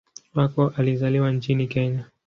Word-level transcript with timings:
Wako 0.35 0.67
alizaliwa 0.77 1.31
nchini 1.31 1.67
Kenya. 1.67 2.05